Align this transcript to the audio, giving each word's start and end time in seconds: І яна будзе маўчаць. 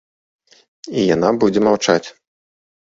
І 0.97 1.05
яна 1.15 1.29
будзе 1.47 1.59
маўчаць. 1.71 2.03